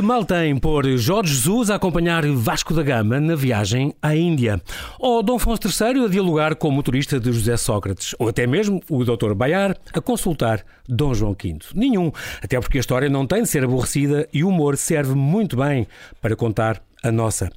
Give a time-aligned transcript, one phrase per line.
[0.00, 4.58] Que mal tem por Jorge Jesus a acompanhar Vasco da Gama na viagem à Índia?
[4.98, 8.14] Ou Dom Afonso III a dialogar com o motorista de José Sócrates?
[8.18, 9.34] Ou até mesmo o Dr.
[9.34, 11.58] Baiar a consultar Dom João V?
[11.74, 12.10] Nenhum,
[12.42, 15.86] até porque a história não tem de ser aborrecida e o humor serve muito bem
[16.18, 17.50] para contar a nossa.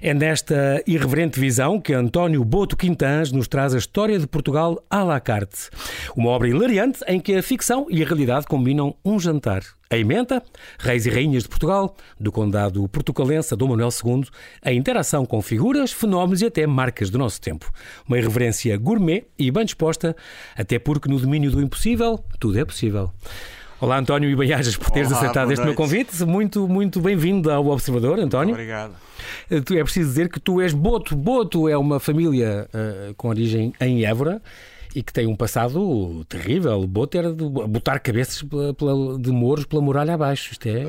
[0.00, 5.02] É nesta irreverente visão que António Boto Quintans nos traz a história de Portugal à
[5.02, 5.70] la carte.
[6.16, 9.62] Uma obra hilariante em que a ficção e a realidade combinam um jantar.
[9.92, 10.40] A emenda,
[10.78, 14.22] Reis e Rainhas de Portugal, do Condado Portucalense Dom Manuel II,
[14.62, 17.68] a interação com figuras, fenómenos e até marcas do nosso tempo.
[18.06, 20.14] Uma irreverência gourmet e bem disposta,
[20.54, 23.10] até porque no domínio do impossível, tudo é possível.
[23.80, 25.76] Olá, António e Baiajas, por teres Olá, aceitado este meu noite.
[25.78, 26.24] convite.
[26.24, 28.52] Muito, muito bem-vindo ao Observador, António.
[28.54, 28.92] Obrigado.
[29.50, 31.16] Eh, tu- É preciso dizer que tu és Boto.
[31.16, 34.42] Boto é uma família eh, com origem em Évora
[34.94, 36.86] e que tem um passado terrível.
[36.86, 40.52] Boto era de botar cabeças pela- pela- de mouros pela muralha abaixo.
[40.52, 40.82] Isto é.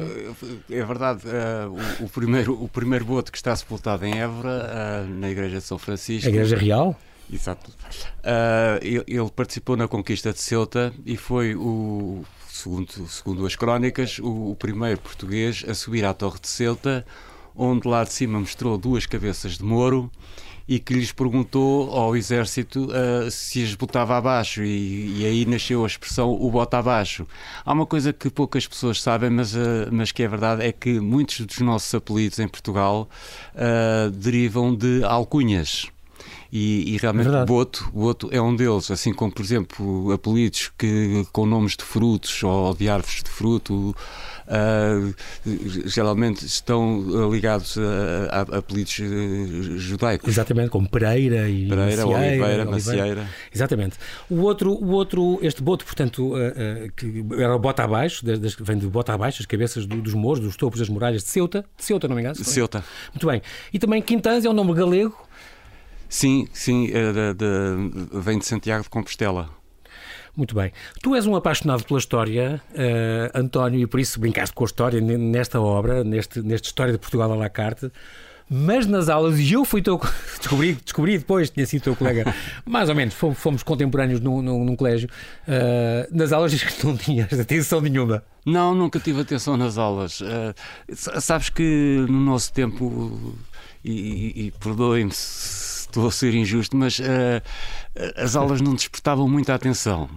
[0.69, 1.67] É verdade, eh,
[2.01, 5.63] o, o primeiro, o primeiro boto que está sepultado em Évora, eh, na Igreja de
[5.63, 6.27] São Francisco.
[6.27, 6.93] A Igreja Real?
[7.31, 7.71] Exato.
[8.21, 12.23] Eh, ele, ele participou na conquista de Ceuta e foi o,
[12.61, 17.05] segundo, segundo as crónicas, o, o primeiro português a subir à Torre de Ceuta,
[17.55, 20.11] onde lá de cima mostrou duas cabeças de Moro
[20.67, 25.83] e que lhes perguntou ao exército eh, se as botava abaixo e, e aí nasceu
[25.83, 27.27] a expressão o bota abaixo.
[27.65, 30.99] Há uma coisa que poucas pessoas sabem, mas, eh, mas que é verdade, é que
[30.99, 33.09] muitos dos nossos apelidos em Portugal
[33.55, 35.91] eh, derivam de alcunhas.
[36.53, 37.47] E, e realmente Verdade.
[37.47, 42.43] Boto, Boto é um deles, assim como, por exemplo, apelidos que, com nomes de frutos
[42.43, 43.95] ou de árvores de fruto,
[44.49, 45.13] ah,
[45.85, 50.27] geralmente estão ligados a, a- apelidos eh, judaicos.
[50.27, 53.29] Exatamente, como Pereira e Pereira, Macieira, Oliveira, Macieira.
[53.53, 53.97] Exatamente.
[54.29, 58.39] O outro, o outro, este boto, portanto, eh, eh, que era o bota abaixo, das-
[58.39, 61.29] das- vem de bota abaixo, as cabeças do- dos mouros, dos topos das muralhas de
[61.29, 61.63] Ceuta.
[61.77, 62.35] De Ceuta, não me engano.
[62.35, 62.53] se foi?
[62.53, 62.83] Ceuta.
[63.13, 63.41] Muito bem.
[63.73, 65.15] E também Quintans é um nome galego.
[66.11, 69.49] Sim, sim, é da- da- vem de Santiago de Compostela.
[70.35, 70.73] Muito bem.
[71.01, 74.99] Tu és um apaixonado pela história, eh, António, e por isso brincaste com a história
[74.99, 77.89] ne- nesta obra, neste, nesta história de Portugal à la carte.
[78.53, 79.97] Mas nas aulas, e eu fui teu.
[80.37, 82.35] Descobri, descobri depois, tinha sido teu colega,
[82.67, 85.07] mais ou menos, fomos, fomos contemporâneos num, num, num colégio.
[85.47, 88.21] eh, nas aulas diz que não tinhas atenção nenhuma.
[88.45, 90.21] Não, nunca tive atenção nas aulas.
[90.93, 93.33] Sa- sabes que no nosso tempo,
[93.85, 97.41] e, e, e perdoem-me se estou a ser injusto, mas ah,
[98.15, 100.09] as aulas não despertavam muita atenção.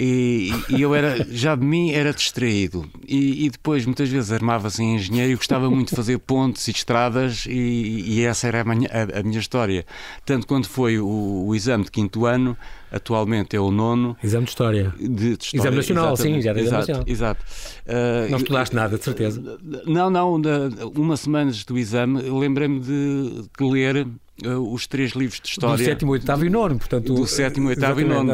[0.00, 2.88] E, e eu era, já de mim, era distraído.
[3.06, 6.70] E, e depois, muitas vezes, armava-se em engenheiro e gostava muito de fazer pontes e
[6.70, 9.84] estradas, e, e essa era a minha, a- a minha história.
[10.24, 12.56] Tanto quando foi o, o exame de quinto ano,
[12.92, 14.94] atualmente é o nono, Exame de história.
[15.00, 15.58] de, de história.
[15.62, 17.04] Exame nacional, sim, já era exame exato, nacional.
[17.08, 17.44] Exato.
[17.88, 19.58] Ah, Não estudaste nada, de certeza.
[19.84, 20.40] Não, não.
[20.40, 24.06] da- Uma semana antes do exame, lembrei-me de, de ler
[24.46, 25.84] os três livros de Do história.
[25.84, 27.12] sétimo, oitavo e nono, portanto.
[27.14, 28.32] Do sétimo, oitavo e nono.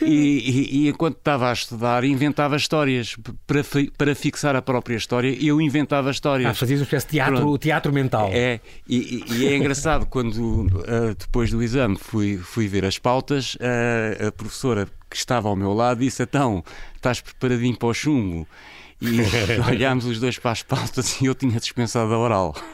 [0.00, 3.16] E, e- e enquanto estava a estudar, inventava histórias.
[3.46, 3.60] Para,
[3.98, 6.58] para fixar a própria história, eu inventava Ah, histórias.
[6.58, 7.58] fazias uma espécie de teatro, Pronto.
[7.58, 8.30] teatro mental.
[8.32, 13.56] É, e, e- é engraçado quando ah, depois do exame fui, fui ver as pautas,
[13.60, 16.64] ah, a professora que estava ao meu lado disse: Então,
[16.94, 18.46] estás preparadinho para o chumbo?
[19.00, 19.20] E
[19.68, 22.54] olhámos os dois para as pautas e eu tinha dispensado a oral.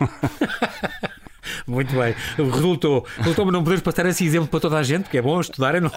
[1.66, 2.14] Muito bem.
[2.36, 3.04] Resultou.
[3.18, 5.80] Resultou, mas não podemos passar esse exemplo para toda a gente, porque é bom estudar
[5.80, 5.90] no-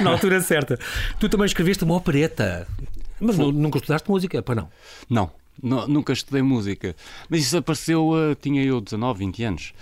[0.00, 0.78] na altura certa.
[1.18, 2.66] Tu também escreveste uma opereta.
[3.20, 4.68] Mas nu- nunca estudaste música, para não.
[5.08, 5.30] Não,
[5.62, 6.94] nu- nunca estudei música.
[7.28, 9.72] Mas isso apareceu, ah, tinha eu 19, 20 anos.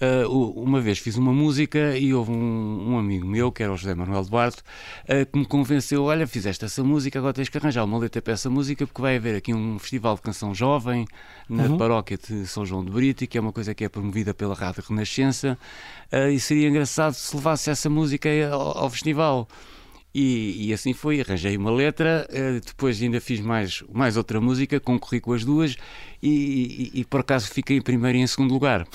[0.00, 3.72] Ah, u- uma vez fiz uma música e houve um, um amigo meu, que era
[3.72, 4.62] o José Manuel Duarte,
[5.08, 8.32] ah, que me convenceu: olha, fizeste essa música, agora tens que arranjar uma letra para
[8.32, 11.06] essa música, porque vai haver aqui um festival de canção jovem
[11.48, 14.54] na paróquia de São João de Brito, que é uma coisa que é promovida pela
[14.54, 15.58] Rádio Renascença,
[16.32, 19.48] e seria engraçado se levasse essa música ao, ao festival.
[20.14, 24.78] E, e assim foi, arranjei uma letra, eh, depois ainda fiz mais, mais outra música,
[24.78, 25.74] concorri com as duas
[26.22, 28.86] e, e- e por acaso fiquei em primeiro e em segundo lugar.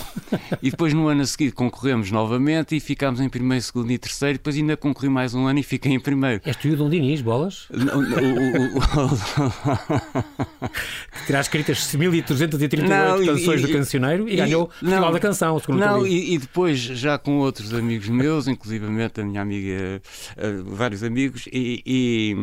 [0.61, 4.37] E depois no ano a seguir concorremos novamente e ficámos em primeiro, segundo e terceiro,
[4.37, 6.41] depois ainda concorri mais um ano e fiquei em primeiro.
[6.45, 7.67] És tu e o Dom Dinis, bolas?
[7.71, 8.81] Não, o- o-
[11.27, 15.79] Terá escritas 1338 Não, canções do cancioneiro e, ganhou o Festival não, da Canção, segundo
[15.79, 20.01] Não, e, e depois já com outros amigos meus, inclusivamente a minha amiga,
[20.37, 22.35] eh, vários amigos, e, e,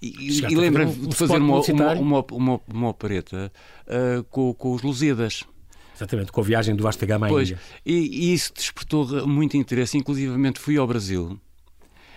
[0.00, 1.60] e, e fazer um- de fazer uma,
[1.94, 3.52] uma, uma, uma, opereta
[3.86, 5.44] eh, com, com os Lusíadas.
[5.94, 10.58] Exatamente, com a viagem do Vasta Gama Pois, e, e isso despertou muito interesse, inclusivamente
[10.58, 11.38] fui ao Brasil.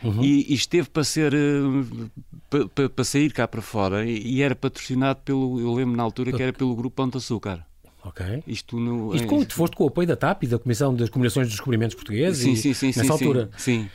[0.04, 0.24] uhum.
[0.24, 2.12] e, e, esteve para ser uh,
[2.74, 6.32] para, para sair cá para fora e, e, era patrocinado pelo, eu lembro na altura
[6.32, 7.66] que era pelo grupo Pão de Açúcar.
[8.06, 8.44] Ok.
[8.46, 11.10] Isto, no, Isto com, tu foste com o apoio da TAP e da Comissão das
[11.10, 12.42] Combinações dos Descobrimentos Portugueses?
[12.44, 12.88] Sim, sim, sim.
[12.88, 13.50] Nessa sim, altura?
[13.58, 13.84] Sim.
[13.84, 13.90] sim.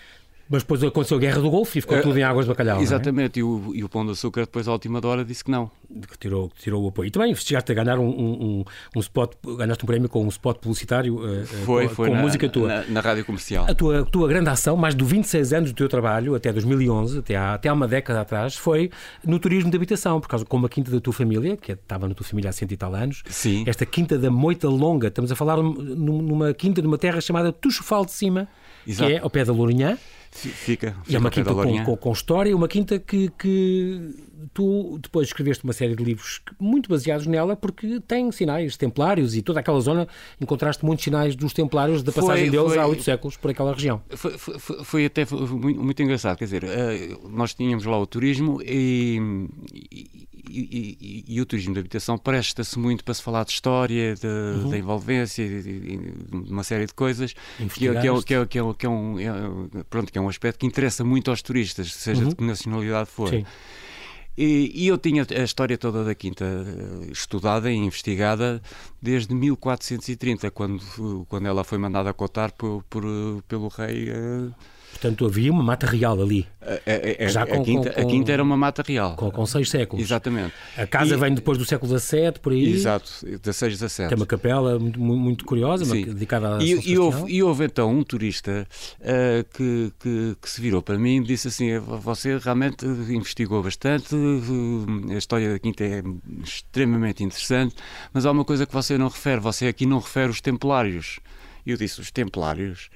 [0.51, 2.81] Mas depois aconteceu a Guerra do Golfo e ficou uh, tudo em águas de bacalhau.
[2.81, 2.83] É?
[2.83, 3.41] Exatamente, é?
[3.41, 5.71] e, o, e o Pão de Açúcar depois à última hora disse que não.
[6.09, 7.07] Que tirou, tirou o apoio.
[7.07, 8.65] E também chegaste a ganhar um, um,
[8.97, 12.21] um spot, ganhaste um prémio com um spot publicitário uh, foi, com, foi com na,
[12.21, 12.67] música tua.
[12.67, 13.65] Na, na, rádio comercial.
[13.69, 17.37] A tua, tua grande ação, mais de 26 anos do teu trabalho, até 2011, até
[17.37, 18.91] há, até há uma década atrás, foi
[19.25, 22.15] no turismo de habitação, por causa como a quinta da tua família, que estava na
[22.15, 23.23] tua família há cento e tal anos.
[23.29, 23.63] Sim.
[23.69, 28.11] Esta quinta da Moita Longa, estamos a falar numa quinta numa terra chamada Tuxofal de
[28.11, 28.49] Cima,
[28.85, 29.09] Exato.
[29.09, 29.97] que é ao pé da Lourinhã.
[30.33, 34.15] Fica, fica e é uma quinta com, com, com, história, uma quinta que, que
[34.55, 39.43] tu depois escreveste uma série de livros muito baseados nela, porque tem sinais templários e
[39.43, 40.07] toda aquela zona
[40.41, 43.73] encontraste muitos sinais dos templários da passagem foi, deles foi, há oito séculos por aquela
[43.73, 44.01] região.
[44.11, 48.63] Foi, foi, foi até muito, muito, engraçado, quer dizer, eh, nós tínhamos lá o turismo
[48.63, 49.49] e,
[49.93, 50.20] e
[50.51, 54.27] e, e, e, o turismo de habitação presta-se muito para se falar de história, de,
[54.27, 54.71] uhum.
[54.71, 56.13] da envolvência, de, de,
[56.51, 57.35] uma série de coisas
[57.75, 59.17] que, é, que, é, que, é, que, é, que, é um,
[59.89, 62.29] pronto, que é um aspecto que interessa muito aos turistas, seja uhum.
[62.31, 63.31] de que nacionalidade for.
[63.31, 63.45] Sim.
[64.37, 68.63] E, e, eu tinha a história toda da Quinta eh, estudada e investigada
[69.03, 73.05] desde 1430, quando, quando ela foi mandada a cotar por, por,
[73.47, 74.09] pelo rei.
[74.11, 74.55] Uh,
[74.91, 76.47] Portanto, havia uma mata real ali.
[76.61, 79.15] A, a, Já com, a, quinta, com, a quinta era uma mata real.
[79.17, 80.05] Com, com seis séculos.
[80.05, 80.53] Exatamente.
[80.77, 82.73] A casa e, vem depois do século XVII, por aí.
[82.73, 83.11] Exato,
[83.43, 84.09] 16, 17.
[84.09, 86.05] Tem uma capela muito, muito curiosa, Sim.
[86.05, 88.67] dedicada a e, e, houve, e houve então um turista
[89.01, 94.15] uh, que, que, que, se virou para mim e disse assim: Você realmente investigou bastante,
[95.11, 96.03] a história da quinta é
[96.45, 97.75] extremamente interessante,
[98.13, 101.21] mas há uma coisa que você não refere: você aqui não refere os templários.
[101.65, 102.91] E eu disse: Os templários?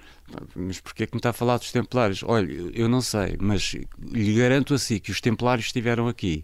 [0.54, 2.22] Mas porquê é que me está a falar dos Templários?
[2.24, 3.76] Olha, eu não sei, mas
[4.12, 6.42] lhe garanto a si que os Templários estiveram aqui.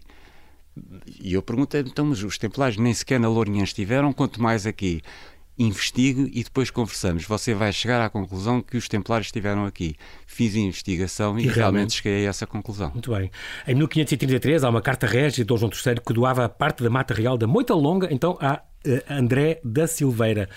[1.19, 5.01] E eu perguntei então, mas os Templários nem sequer na Lourinhã estiveram, quanto mais aqui.
[5.59, 7.25] Investigo e depois conversamos.
[7.25, 9.95] Você vai chegar à conclusão que os Templários estiveram aqui.
[10.25, 12.91] Fiz a investigação e, e realmente, realmente cheguei a essa conclusão.
[12.91, 13.29] Muito bem.
[13.67, 17.13] Em 1533 há uma carta régia de Dom João III que doava parte da mata
[17.13, 20.49] real da Moita Longa, então a eh, André da Silveira.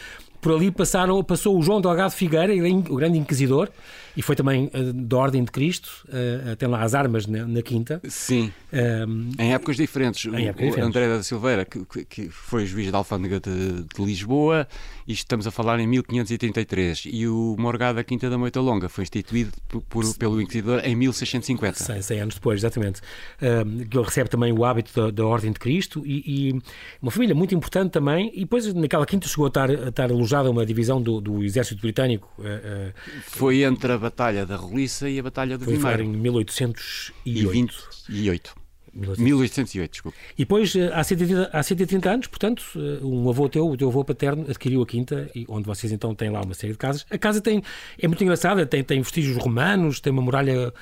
[0.44, 2.52] Por ali passaram, passou o João Delgado Figueira,
[2.90, 3.70] o grande inquisidor,
[4.16, 7.62] e foi também uh, da Ordem de Cristo, uh, tem lá as armas na, na
[7.62, 8.00] quinta.
[8.08, 10.24] Sim, um, em épocas diferentes.
[10.26, 10.96] Em épocas o, diferentes.
[10.96, 14.68] André da Silveira, que, que, foi juiz da Alfândega de, de, Lisboa,
[15.06, 19.02] e estamos a falar em 1533, e o Morgado da Quinta da Moita Longa foi
[19.02, 21.82] instituído por, por, pelo Inquisidor em 1650.
[21.82, 23.00] 100, 100 anos depois, exatamente.
[23.42, 26.62] Um, que ele recebe também o hábito da, da Ordem de Cristo, e, e,
[27.02, 30.50] uma família muito importante também, e depois naquela quinta chegou a estar, a estar alojada
[30.50, 32.32] uma divisão do, do Exército Britânico.
[32.38, 36.04] Uh, uh, foi entre a Batalha da Roliça e a Batalha do Vimeiro.
[36.04, 38.64] Foi em 1808.
[38.94, 40.16] 1808, desculpa.
[40.34, 43.88] E depois, eh, há 130, há 130 anos, portanto, eh, um avô teu, o teu
[43.88, 47.04] avô paterno, adquiriu a quinta, onde vocês então têm lá uma série de casas.
[47.10, 47.62] A casa tem,
[47.98, 50.72] é muito engraçada, tem, tem vestígios romanos, tem uma muralha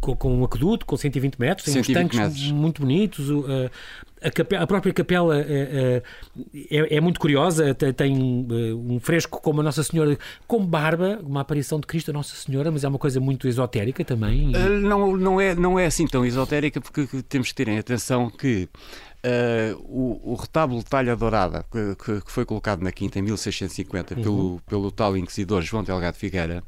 [0.00, 2.52] com, com um aqueduto com 120 metros, tem 120 uns tanques metros.
[2.52, 3.30] muito bonitos.
[3.30, 3.68] Uh,
[4.22, 6.02] a, capela, a, própria capela é,
[6.70, 11.40] é, é muito curiosa, tem, tem, um fresco como a Nossa Senhora, com barba, uma
[11.42, 14.52] aparição de Cristo a Nossa Senhora, mas é uma coisa muito esotérica também.
[14.80, 18.68] Não, não, é, não é assim tão esotérica, porque temos que terem atenção que
[19.24, 23.22] Uh, o, o, retábulo de talha dourada que, que, que, foi colocado na Quinta em
[23.22, 24.22] 1650 uhum.
[24.22, 26.62] pelo, pelo tal inquisidor João Delgado Figueira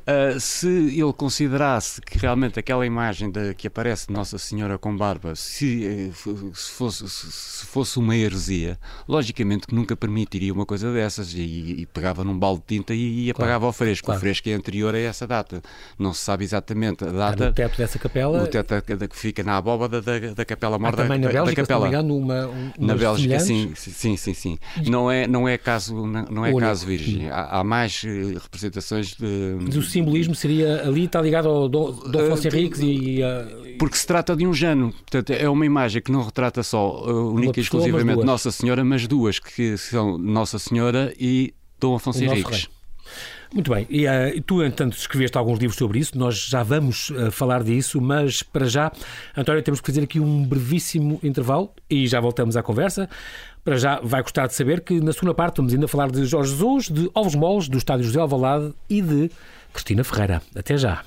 [0.00, 4.96] Uh, se ele considerasse que realmente aquela imagem de, que aparece de Nossa Senhora com
[4.96, 6.10] barba se, eh,
[6.54, 11.40] se, fosse, se, fosse, uma heresia, logicamente que nunca permitiria uma coisa dessas e,
[11.80, 14.06] e pegava num balde de tinta e, e apagava claro, o fresco.
[14.06, 14.18] Claro.
[14.18, 15.62] O fresco é anterior a essa data.
[15.98, 17.50] Não se sabe exatamente a data.
[17.50, 18.42] o teto dessa capela.
[18.42, 21.66] O teto que fica na abóbada da, da capela mor ah, também na Bélgica, da
[21.68, 21.88] capela.
[21.88, 24.58] Engano, uma, um, na Bélgica, sim, sim, sim, sim.
[24.86, 27.30] Não é, não é caso, não é caso virgem.
[27.30, 29.56] Há, há mais eh, representações de
[29.90, 34.36] simbolismo seria ali, está ligado ao Dom, Dom Afonso Henriques e, uh, Porque se trata
[34.36, 38.24] de um jano, portanto é uma imagem que não retrata só uh, única e exclusivamente
[38.24, 42.68] Nossa Senhora, mas duas, que são Nossa Senhora e Dom Afonso Henriques.
[43.52, 47.32] Muito bem, e uh, tu, entanto, escreveste alguns livros sobre isso, nós já vamos uh,
[47.32, 48.92] falar disso, mas para já,
[49.36, 53.10] António, temos que fazer aqui um brevíssimo intervalo e já voltamos à conversa.
[53.64, 56.52] Para já, vai gostar de saber que na segunda parte vamos ainda falar de Jorge
[56.52, 59.30] Jesus, de Ovos Moles, do Estádio José Alvalade e de
[59.72, 60.42] Cristina Ferreira.
[60.54, 61.02] Até já.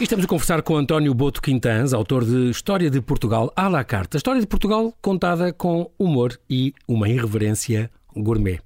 [0.00, 3.82] E estamos a conversar com António Boto Quintans, autor de História de Portugal à la
[3.82, 4.16] carte.
[4.16, 7.90] A história de Portugal contada com humor e uma irreverência
[8.22, 8.60] gourmet.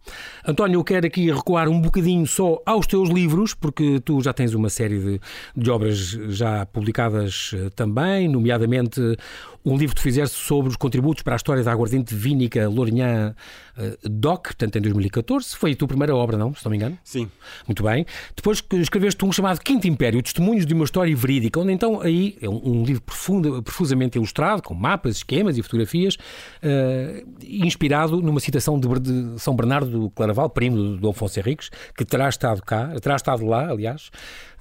[0.46, 4.54] António, eu quero aqui recuar um bocadinho só aos teus livros, porque tu já tens
[4.54, 5.20] uma série de,
[5.56, 9.00] de obras já publicadas eh, também, nomeadamente
[9.64, 13.34] um livro que tu fizeste sobre os contributos para a história da aguardente vínica Lourinhã
[13.76, 15.56] uh, DOC, portanto em 2014.
[15.56, 16.54] Foi a tua primeira obra, não?
[16.54, 16.98] Se não me engano?
[17.04, 17.30] Sim.
[17.66, 18.04] Muito bem.
[18.34, 22.48] Depois escreveste um chamado Quinto Império, Testemunhos de uma História Verídica, onde então aí é
[22.48, 28.80] um, um livro profundo, profusamente ilustrado, com mapas, esquemas e fotografias, uh, inspirado numa citação
[28.80, 32.88] de, de, São Bernardo do Claraval, primo do, do Afonso Henriques, que terá estado cá,
[33.00, 34.10] terá estado lá, aliás,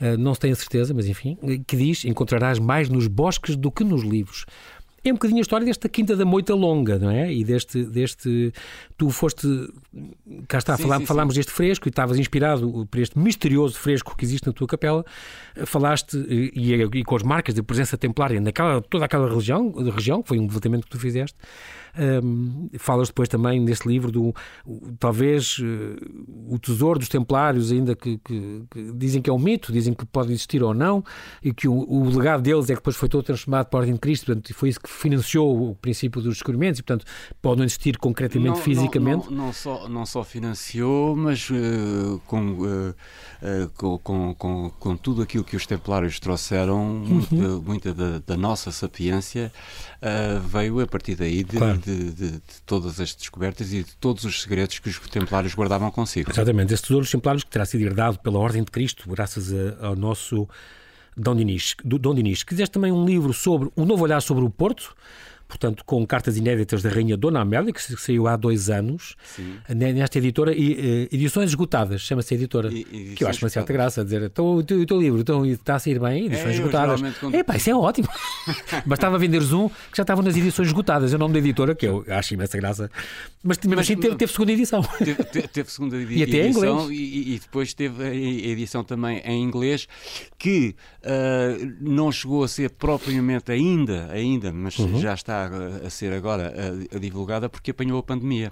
[0.01, 3.71] uh, não se tem a certeza, mas enfim, que diz: encontrarás mais nos bosques do
[3.71, 4.45] que nos livros
[5.03, 7.33] é um bocadinho a história desta Quinta da Moita Longa, não é?
[7.33, 7.83] E deste.
[7.83, 8.53] deste
[8.97, 9.47] tu foste.
[10.47, 14.23] Cá está, sim, sim, falámos deste fresco e estavas inspirado por este misterioso fresco que
[14.23, 15.03] existe na tua capela.
[15.65, 20.29] Falaste, e, e com as marcas de presença templária naquela, toda aquela região, região, que
[20.29, 21.37] foi um levantamento que tu fizeste.
[21.97, 24.33] Um, falas depois também neste livro do
[24.97, 25.97] talvez uh,
[26.47, 30.05] o tesouro dos templários, ainda que, que, que, dizem que é um mito, dizem que
[30.05, 31.03] pode existir ou não,
[31.43, 33.95] e que o, o, legado deles é que depois foi todo transformado para a Ordem
[33.95, 37.05] de Cristo, portanto, foi isso que financiou o princípio dos descobrimentos, e portanto
[37.41, 39.25] pode não existir concretamente não, fisicamente.
[39.25, 42.95] Não, não, não, só, não só financiou, mas uh, com, uh,
[43.75, 47.61] com, com, com, com, tudo aquilo que os templários trouxeram, uhum.
[47.65, 49.51] muita, da, da, nossa sapiência
[50.51, 54.23] veio a partir daí de, claro de, de, de, todas as descobertas e de todos
[54.25, 56.31] os segredos que os templários guardavam consigo.
[56.31, 59.87] Exatamente, esse tesouro dos templários que terá sido herdado pela Ordem de Cristo, graças a,
[59.87, 60.47] ao nosso
[61.15, 61.75] Dom Dinis.
[61.83, 62.43] Dom Dinis.
[62.43, 64.95] Quiseste também um livro sobre um novo olhar sobre o Porto,
[65.51, 69.55] portanto, com cartas inéditas da Rainha Dona Amélia, que saiu há dois anos, Sim.
[69.93, 72.71] nesta editora, e, uh, edições esgotadas, chama-se editora.
[72.71, 75.75] E, que eu acho uma certa graça, a dizer, então, o teu livro então, está
[75.75, 77.01] a sair bem, edições é, esgotadas.
[77.19, 77.35] Quando...
[77.35, 78.07] Epá, isso é ótimo.
[78.85, 81.85] Bastava vender Zoom, que já estavam nas edições esgotadas, é o nome da editora, que
[81.85, 82.89] eu acho imensa graça.
[83.43, 84.81] Mas mesmo Mas, assim teve, teve, segunda edição.
[84.81, 86.17] Teve, teve segunda edição.
[86.17, 86.89] E até em inglês.
[86.89, 89.87] E, e, depois teve a edição também em inglês,
[90.37, 94.99] que uh, não chegou a ser propriamente ainda, ainda, mas uhum.
[94.99, 98.51] já está a, ser agora a, a divulgada porque apanhou a pandemia.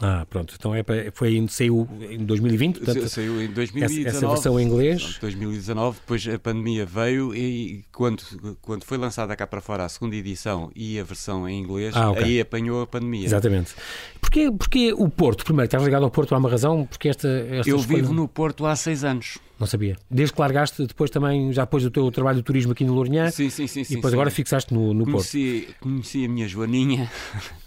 [0.00, 0.54] Ah, pronto.
[0.58, 4.06] Então é, foi, saiu em 2020, portanto, saiu em 2019.
[4.06, 5.18] Essa versão em inglês.
[5.20, 8.22] 2019, depois a pandemia veio e quando,
[8.60, 12.10] quando foi lançada cá para fora a segunda edição e a versão em inglês, ah,
[12.10, 12.24] okay.
[12.24, 13.24] aí apanhou a pandemia.
[13.24, 13.74] Exatamente.
[14.20, 15.44] Porquê, porquê o Porto?
[15.44, 16.86] Primeiro, estás ligado ao Porto há uma razão?
[16.86, 18.02] Porque esta, esta Eu escolha...
[18.02, 19.38] vivo no Porto há seis anos.
[19.58, 19.96] Não sabia.
[20.10, 23.30] Desde que largaste, depois também, já depois do teu trabalho de turismo aqui no Lourinhã.
[23.30, 23.80] Sim, sim, sim.
[23.80, 24.36] E depois sim, agora sim.
[24.36, 25.80] fixaste no, no conheci, Porto.
[25.80, 27.10] Conheci a minha Joaninha.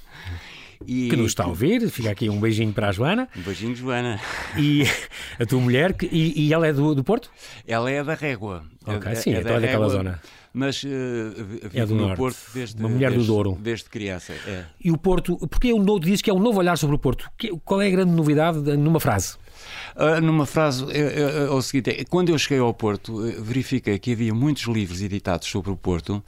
[0.85, 3.27] E, que nos está a ouvir, fica aqui um beijinho para a Joana.
[3.37, 4.19] Um beijinho, Joana.
[4.57, 4.83] E
[5.39, 7.29] a tua mulher, que, e, e, ela é do, do Porto?
[7.67, 8.63] Ela é da Régua.
[8.85, 10.21] Ok, é, sim, é, então é daquela zona.
[10.53, 10.87] Mas uh,
[11.73, 12.17] é do no norte.
[12.17, 13.57] Porto desde, Uma mulher desde, do Douro.
[13.61, 14.33] Desde criança.
[14.47, 14.65] É.
[14.83, 17.29] E o Porto, porque o novo diz que é um novo olhar sobre o Porto.
[17.63, 19.37] Qual é a grande novidade numa frase?
[19.95, 23.35] Uh, numa frase, é, é, é, o seguinte: é, quando eu cheguei ao Porto, eh,
[23.39, 26.23] verifiquei que havia muitos livros editados sobre o Porto,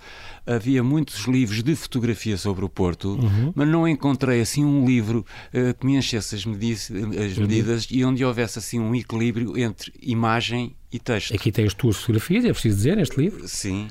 [0.45, 3.53] havia muitos livros de fotografia sobre o Porto, uhum.
[3.55, 7.97] mas não encontrei assim um livro uh, que me enchesse as, medi as medidas uhum.
[7.97, 11.33] e onde houvesse assim um equilíbrio entre imagem e texto.
[11.33, 13.47] Aqui tem as tuas fotografias, é preciso dizer, neste livro?
[13.47, 13.87] Sim.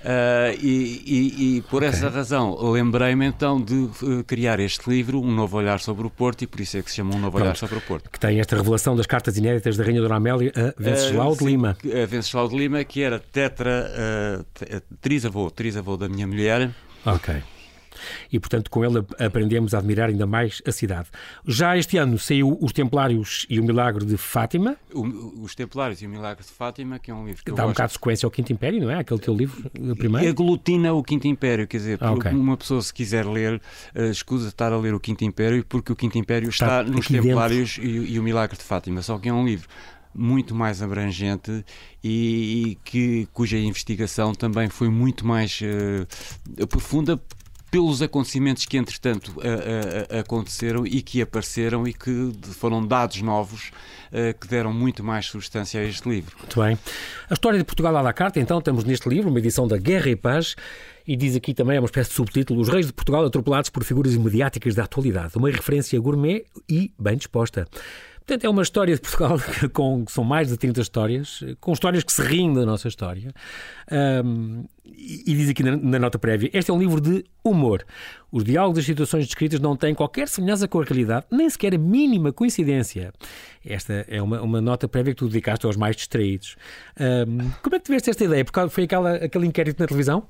[0.00, 1.88] Uh, e, e, e, por okay.
[1.88, 6.42] essa razão lembrei-me então de uh, criar este livro, Um Novo Olhar sobre o Porto,
[6.42, 7.44] e por isso é que se chama Um Novo Pronto.
[7.44, 8.10] Olhar sobre o Porto.
[8.10, 11.44] Que tem esta revelação das cartas inéditas da Rainha Dona Amélia a Venceslau uh, de
[11.44, 11.76] Lima.
[11.84, 13.90] A Venceslau de Lima, que era tetra,
[14.38, 16.70] uh, trisavô, trisavô da minha mulher.
[17.06, 17.53] Ok
[18.32, 21.08] e, portanto, com ele aprendemos a admirar ainda mais a cidade.
[21.46, 24.76] Já este ano saiu Os Templários e o Milagre de Fátima.
[24.92, 27.68] O, os Templários e o Milagre de Fátima, que é um livro que Dá um
[27.68, 28.98] bocado de sequência ao Quinto Império, não é?
[28.98, 30.28] Aquele teu livro primeiro.
[30.28, 32.32] Aglutina o Quinto Império, quer dizer, ah, okay.
[32.32, 33.60] uma pessoa se quiser ler,
[33.94, 37.06] uh, escusa estar a ler o Quinto Império, porque o Quinto Império está, está nos
[37.06, 39.68] Templários e, e o Milagre de Fátima, só que é um livro
[40.14, 41.64] muito mais abrangente
[42.02, 47.20] e, e, que, cuja investigação também foi muito mais uh, profunda
[47.74, 53.72] pelos acontecimentos que entretanto a, a, aconteceram e que apareceram e que foram dados novos
[54.12, 56.36] uh, que deram muito mais substância a este livro.
[56.38, 56.78] Muito bem.
[57.28, 60.08] A história de Portugal à la carta, então, temos neste livro uma edição da Guerra
[60.08, 60.54] e Paz
[61.04, 63.82] e diz aqui também, é uma espécie de subtítulo, Os Reis de Portugal atropelados por
[63.82, 65.36] figuras mediáticas da atualidade.
[65.36, 67.66] Uma referência gourmet e bem disposta.
[68.26, 69.38] Portanto, é uma história de Portugal
[69.74, 73.30] com são mais de 30 histórias, com histórias que se riem da nossa história.
[74.24, 77.84] Um, e, e diz aqui na, na, nota prévia: este é um livro de humor.
[78.32, 81.74] Os diálogos e as situações descritas não têm qualquer semelhança com a realidade, nem sequer
[81.74, 83.12] a mínima coincidência.
[83.64, 86.56] Esta é uma, uma nota prévia que tu dedicaste aos mais distraídos.
[86.98, 88.42] Um, como é que tiveste esta ideia?
[88.42, 90.26] Porque foi aquela, aquele inquérito na televisão?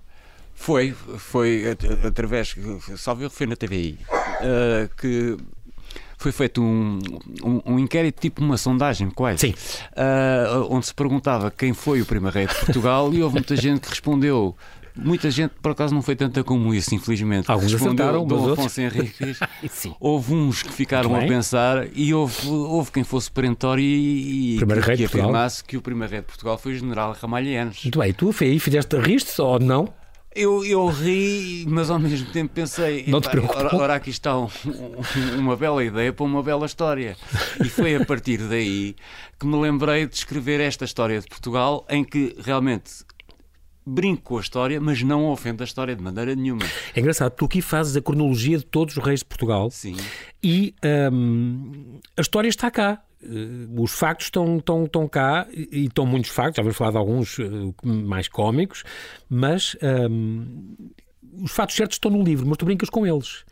[0.53, 1.65] Foi, foi
[2.05, 2.57] através,
[2.97, 5.37] salve foi na TVI, uh, que
[6.25, 6.99] foi feito um,
[7.45, 9.41] um, um, inquérito, tipo uma sondagem, quase.
[9.41, 9.55] Sim.
[9.93, 13.81] Uh, onde se perguntava quem foi o primeiro rei de Portugal e houve muita gente
[13.81, 14.57] que respondeu.
[14.97, 17.51] Muita gente, por acaso, não foi tanta como isso, infelizmente.
[17.51, 19.41] Alguns respondeu Dom Afonso Henriques.
[19.99, 24.87] Houve uns que ficaram a pensar e houve, houve quem fosse perentório e, Primeiro que,
[24.87, 27.83] rei que afirmasse que o primeiro rei de Portugal foi o general Ramalhianos.
[27.83, 29.93] Muito bem, tu foi aí, fizeste riste ou não?
[30.35, 33.65] Eu, eu ri, mas ao mesmo tempo pensei, Não te "Epá, preocupou?
[33.67, 37.17] ora, ora aqui está um- um- uma bela ideia para uma bela história.
[37.65, 38.97] E foi a partir daí
[39.39, 42.91] que me lembrei de escrever esta história de Portugal, em que realmente
[43.87, 46.63] brinco com a história, mas não ofendo a história de maneira nenhuma.
[46.95, 49.95] É engraçado, tu aqui fazes a cronologia de todos os reis de Portugal Sim,
[50.43, 50.75] e
[51.13, 53.01] hum, a história está cá.
[53.25, 56.97] Eh, Os factos estão, estão, estão cá e estão muitos factos, já vamos falar de
[56.99, 57.45] alguns eh,
[57.85, 58.85] mais cómicos,
[59.29, 59.77] mas
[60.11, 60.77] hum,
[61.43, 63.45] os fatos certos estão no livro, mas tu brincas com eles.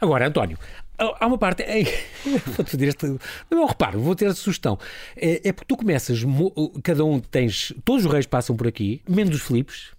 [0.00, 0.58] Agora, António,
[0.98, 1.62] há uma parte.
[1.62, 1.82] É,
[2.24, 3.16] vou-te fazer este.
[3.50, 4.78] Não, reparo, vou ter a sugestão.
[5.16, 6.22] É, é porque tu começas,
[6.82, 7.72] cada um tens.
[7.84, 9.92] Todos os reis passam por aqui, menos os Filipes.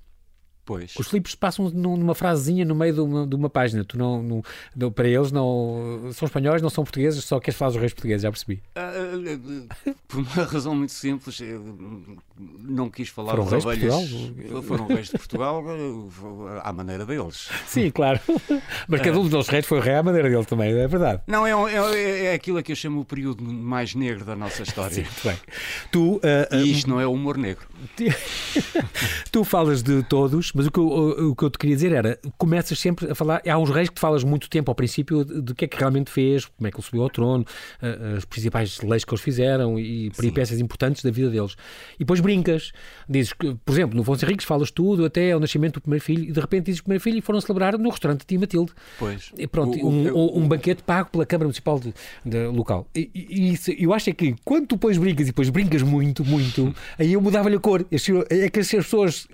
[0.65, 0.93] Pois.
[0.97, 3.83] Os Filipes passam num- numa frasezinha no meio de uma, de uma página.
[3.83, 4.43] Tu não, não-
[4.75, 8.23] não- para eles não são espanhóis, não são portugueses, só queres falar dos reis portugueses,
[8.23, 8.61] já percebi.
[8.75, 8.91] Ah,
[10.07, 11.39] por uma razão muito simples,
[12.59, 13.93] não quis falar Foram de ovelhas.
[14.65, 15.63] Foram reis de Portugal
[16.63, 17.49] à maneira deles.
[17.67, 18.19] Sim, claro.
[18.87, 21.21] Mas cada um dos reis foi rei à maneira dele também, é verdade.
[21.27, 24.63] Não, é, um- é, é aquilo que eu chamo o período mais negro da nossa
[24.63, 24.93] história.
[24.95, 25.37] Sim, muito bem.
[25.91, 27.65] Tu, ah, E isto não é humor negro.
[29.31, 31.91] tu falas de todos, mas o que, eu, o, o que eu te queria dizer
[31.91, 33.41] era: começas sempre a falar.
[33.47, 36.45] Há uns reis que falas muito tempo ao princípio do que é que realmente fez,
[36.45, 37.45] como é que ele subiu ao trono,
[38.17, 41.55] as principais leis que eles fizeram e peripécias importantes da vida deles.
[41.95, 42.71] E depois brincas.
[43.09, 46.23] Dizes que, por exemplo, no Afonso Henriques falas tudo até ao nascimento do primeiro filho
[46.23, 48.71] e de repente dizes que o primeiro filho foram celebrar no restaurante de Tia Matilde.
[48.97, 49.31] Pois.
[49.37, 51.93] E pronto, O- um, eu- um- banquete pago pela Câmara Municipal de,
[52.25, 52.87] de local.
[52.95, 55.81] E, e- e isso- eu acho é que quando tu depois brincas e depois brincas
[55.81, 57.85] muito, muito, aí eu mudava-lhe a cor.
[58.29, 59.27] É que as pessoas.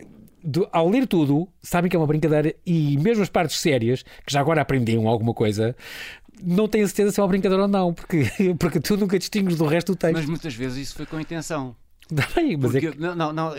[0.43, 4.31] Do- ao ler tudo, sabem que é uma brincadeira e mesmo as partes sérias, que
[4.31, 5.75] já agora aprendiam alguma coisa,
[6.41, 8.23] não têm a certeza se é uma brincadeira ou não, porque,
[8.59, 10.15] porque tu nunca distingues do resto do texto.
[10.15, 11.75] Mas muitas vezes isso foi com intenção.
[12.11, 13.51] Bem, mas é Porque, que não, não, não,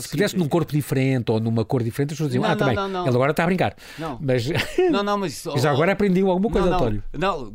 [0.00, 2.74] se fizesse num corpo diferente ou numa cor diferente, as pessoas diziam, Não, ah, também,
[2.74, 3.06] não.
[3.06, 3.76] ele agora está a brincar.
[3.98, 4.18] Não.
[4.18, 4.48] Mas
[4.90, 7.02] Não, não, mas já agora aprendeu alguma coisa, António.
[7.12, 7.52] Não,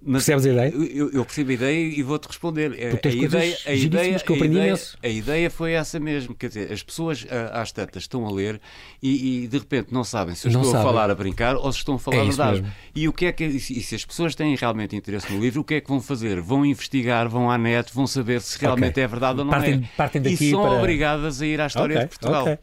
[0.00, 0.72] mas Percebes a ideia?
[0.94, 2.72] Eu, eu percebo a ideia e vou-te responder.
[2.78, 5.98] É, Porque A coisas ideia, a, ideia, que eu a, ideia, a ideia foi essa
[5.98, 6.34] mesmo.
[6.34, 8.60] Quer dizer, as pessoas ah, às tantas estão a ler
[9.02, 10.86] e, e, de repente não sabem se eu Não estou sabem.
[10.88, 12.64] a falar a brincar ou se estão a falar É a verdade.
[12.94, 15.64] E o que é que e se as pessoas têm realmente interesse no livro, o
[15.64, 16.40] que é que vão fazer?
[16.40, 19.02] Vão investigar, vão à net, vão saber se realmente Ok.
[19.02, 19.96] é verdade ou não Partem- é.
[19.96, 22.42] partem daqui e são para- obrigadas a ir à história Ok, de Portugal.
[22.44, 22.58] ok.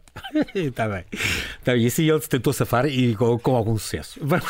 [0.54, 1.04] Está bem.
[1.62, 4.20] Então, e assim ele tentou safar e com, com algum sucesso.
[4.22, 4.46] Vamos.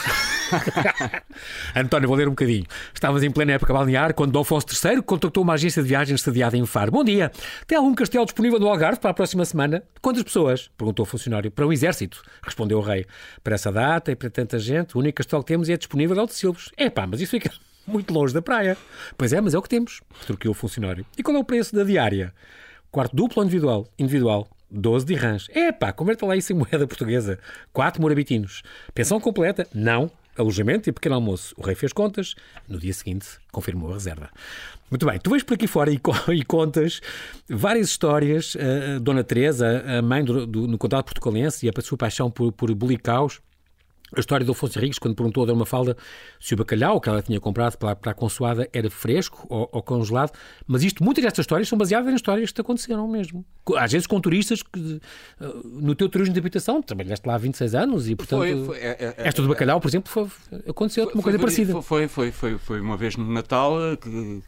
[1.75, 2.65] António, vou ler um bocadinho.
[2.93, 6.55] Estávamos em plena época balnear quando Dom Afonso III contactou uma agência de viagens sediada
[6.55, 6.91] em Faro.
[6.91, 7.31] Bom dia.
[7.65, 9.83] Tem algum castelo disponível no Algarve para a próxima semana?
[10.01, 10.69] Quantas pessoas?
[10.77, 11.49] Perguntou o funcionário.
[11.49, 13.05] Para um exército, respondeu o rei.
[13.43, 16.21] Para essa data e para tanta gente, o único castelo que temos é disponível é
[16.21, 16.69] o de Silves.
[16.77, 17.51] É pá, mas isso fica
[17.87, 18.77] muito longe da praia.
[19.17, 21.05] Pois é, mas é o que temos, retrucou o funcionário.
[21.17, 22.33] E qual é o preço da diária?
[22.91, 23.87] Quarto duplo ou individual?
[23.97, 24.47] Individual.
[24.75, 25.47] 12 dirhams.
[25.51, 27.39] É pá, converta lá isso em moeda portuguesa.
[27.73, 28.61] 4 morabitinos.
[28.93, 29.67] Pensão completa?
[29.73, 30.11] Não.
[30.37, 31.55] Alojamento e pequeno almoço.
[31.57, 32.35] O rei fez contas.
[32.67, 34.29] No dia seguinte, confirmou a reserva.
[34.91, 35.99] Muito bem, tu vais por aqui fora e,
[36.35, 36.99] e contas
[37.49, 38.55] várias histórias.
[38.95, 42.51] A Dona Teresa, a mãe do, do- no condado portugalense e a sua paixão por,
[42.51, 43.39] por bolicaus.
[44.15, 45.97] A história do Afonso Henriques, quando perguntou a Dona Mafalda
[46.39, 49.81] se o bacalhau que ela tinha comprado para, para a consoada era fresco ou, ou
[49.83, 50.31] congelado.
[50.67, 53.45] Mas isto, muitas destas histórias são baseadas em histórias que te aconteceram mesmo.
[53.77, 55.01] Às vezes com turistas que,
[55.41, 58.77] eh, no teu turismo de habitação, trabalhaste lá há 26 anos e, portanto, Foi- foi-
[58.77, 60.27] é- é- é- esta do bacalhau, por exemplo, foi,
[60.67, 61.81] aconteceu uma coisa parecida.
[61.81, 64.43] Foi, foi, foi, foi uma vez no Natal eh, que,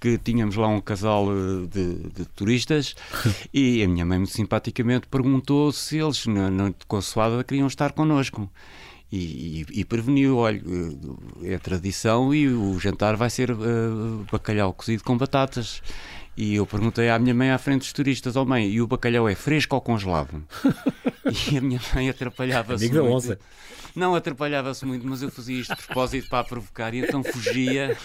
[0.00, 2.94] que tínhamos lá um casal eh, de, de turistas
[3.52, 8.48] e a minha mãe, muito simpaticamente, perguntou se eles, na de consoada, queriam estar connosco.
[9.12, 10.62] E, e- preveniu: olha,
[11.42, 13.54] eh, é tradição e o jantar vai ser eh,
[14.32, 15.82] bacalhau cozido com batatas.
[16.36, 19.28] E eu perguntei à minha mãe à frente dos turistas: Oh mãe, e o bacalhau
[19.28, 20.42] é fresco ou congelado?
[21.50, 22.88] E a minha mãe atrapalhava-se.
[22.92, 23.04] Muito.
[23.06, 23.38] onça.
[23.94, 27.96] Não atrapalhava-se muito, mas eu fazia isto de propósito para a provocar e então fugia,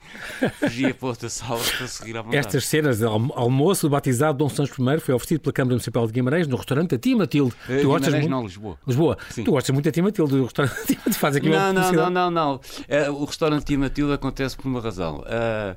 [0.60, 2.38] fugia para outra sala para seguir à vontade.
[2.38, 6.06] Estas cenas de almo- almoço do batizado Dom Santos I foi oferecido pela Câmara Municipal
[6.06, 7.54] de Guimarães no restaurante da Tia Matilde.
[7.68, 8.30] Eh, tu gostas Guimarães, muito?
[8.30, 8.78] não, Lisboa.
[8.86, 9.18] Lisboa.
[9.30, 9.44] Sim.
[9.44, 11.18] Tu gostas muito da Tia Matilde, do restaurante da Tia Matilde.
[11.18, 12.60] Faz aqui uma Não, não, não, não, não.
[12.88, 15.24] Eh, o restaurante Tia Matilde acontece por uma razão.
[15.26, 15.76] Ah,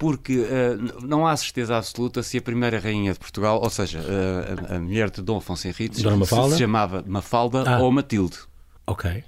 [0.00, 4.72] porque n- não há certeza absoluta se a primeira rainha de Portugal, ou seja, ah,
[4.72, 6.02] a, a mulher de Dom Afonso Henriques, se,
[6.54, 7.78] se chamava Mafalda Ah.
[7.80, 8.38] ou Matilde.
[8.86, 9.22] Ok.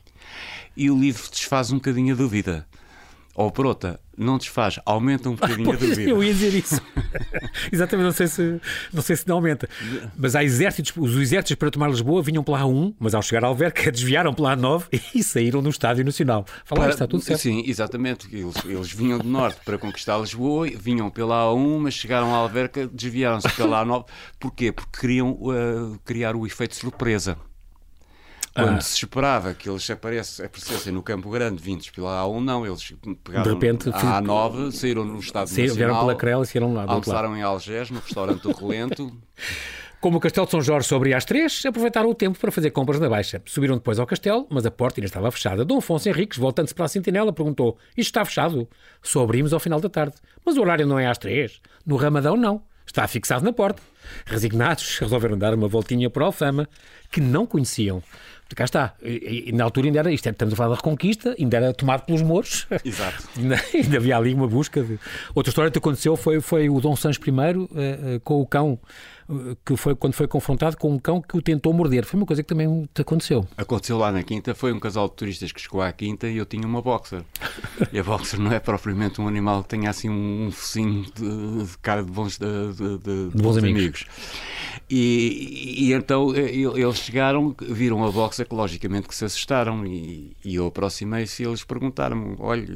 [0.75, 2.67] E o livro desfaz um bocadinho a dúvida.
[3.35, 6.03] Ou por outra, não desfaz, aumenta um bocadinho a dúvida.
[6.03, 6.81] Eu ia dizer isso.
[7.73, 8.61] Exatamente, não sei, se,
[8.93, 9.69] não sei se não aumenta.
[10.17, 13.49] Mas há exércitos, os exércitos para tomar Lisboa vinham pela A1, mas ao chegar à
[13.49, 16.45] Alverca desviaram pela A9 e saíram no Estádio Nacional.
[16.65, 17.41] Falar, está tudo certo.
[17.41, 18.29] Sim, exatamente.
[18.35, 22.89] Eles, eles vinham do norte para conquistar Lisboa, vinham pela A1, mas chegaram à Alverca,
[22.93, 24.07] desviaram-se pela A9.
[24.39, 24.73] Porquê?
[24.73, 27.37] Porque queriam uh, criar o efeito surpresa.
[28.55, 28.81] Quando ah.
[28.81, 33.49] se esperava que eles aparecessem no Campo Grande vindos pela A1, não, eles pegaram de
[33.49, 36.85] repente, a A9, saíram no Estado Sim, Nacional, vieram pela Crela e saíram lá.
[36.87, 39.11] Almoçaram em Algés, no restaurante do Relento.
[40.03, 42.73] Como o Castelo de São Jorge só abria às três, aproveitaram o tempo para fazer
[42.73, 43.41] compras na Baixa.
[43.47, 45.65] Subiram depois ao castelo, mas a porta ainda estava fechada.
[45.65, 48.69] Dom Afonso Henriques, voltando-se para a sentinela, perguntou: Isto está fechado?
[49.01, 50.17] Só abrimos ao final da tarde.
[50.45, 51.61] Mas o horário não é às três.
[51.87, 52.65] No Ramadão, não.
[52.85, 53.81] Está fixado na porta.
[54.27, 56.69] Resignados, resolveram dar uma voltinha por Alfama,
[57.09, 58.03] que não conheciam
[58.55, 58.95] cá está.
[59.03, 62.05] E, e, na altura ainda era isto, estamos a falar da Reconquista, ainda era tomado
[62.05, 62.67] pelos mouros.
[62.85, 63.29] Exato.
[63.37, 64.83] ainda, ainda, havia ali uma busca.
[64.83, 64.99] De...
[65.35, 68.79] Outra história que aconteceu foi, foi o Dom Sancho I uh, uh, com o cão
[69.65, 72.05] que foi quando foi confrontado com um cão que o tentou morder.
[72.05, 73.47] Foi uma coisa que também te aconteceu.
[73.57, 76.47] Aconteceu lá na Quinta, foi um casal de turistas que chegou à Quinta e eu
[76.47, 77.23] tinha uma boxer.
[77.93, 81.79] e a boxer não é propriamente um animal que tenha assim um focinho de, de
[81.79, 83.81] cara de bons, de, de, de, de bons amigos.
[83.81, 84.07] amigos.
[84.95, 90.37] E, e, então eh, eles chegaram, viram a boxer que logicamente que se assustaram e,
[90.45, 92.67] e eu aproximei-se e eles perguntaram-me, olha,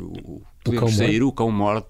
[0.64, 1.88] podemos o sair, o cão morde?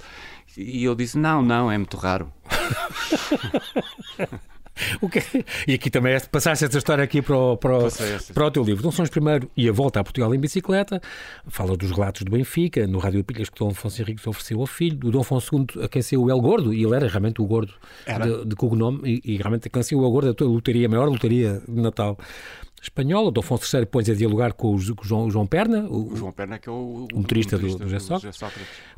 [0.56, 2.32] E eu disse, não, não, é muito raro.
[5.10, 5.44] Que...
[5.66, 7.88] E aqui também é passaste essa história aqui para o, para, o,
[8.34, 8.82] para o teu livro.
[8.82, 11.00] Dom Sons I e a volta a Portugal em bicicleta,
[11.46, 14.96] fala dos relatos do Benfica, no Rádio Pilhas que Dom Afonso Henrique ofereceu ao filho,
[14.96, 17.46] do Dom Afonso II a quem saiu o El Gordo, e ele era realmente o
[17.46, 17.72] gordo
[18.06, 20.90] de, de cognome, e, e realmente a quem saiu o El Gordo, a lotaria, a
[20.90, 22.18] maior lotaria de Natal
[22.82, 23.30] espanhola.
[23.30, 26.32] Dom Afonso III põe-se a dialogar com o, João, o João, Perna, o, o, João
[26.32, 28.40] Perna, que é o, o motorista, do, do, Sócrates.